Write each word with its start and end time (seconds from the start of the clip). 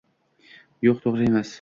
Yo‘q, 0.87 1.01
to‘g‘ri 1.07 1.31
emas! 1.33 1.49